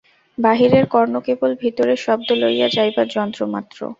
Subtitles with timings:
[0.37, 3.79] বাহিরের কর্ণ কেবল ভিতরে শব্দ লইয়া যাইবার যন্ত্রমাত্র।